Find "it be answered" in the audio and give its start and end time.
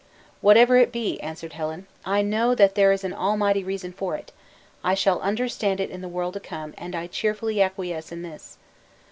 0.77-1.53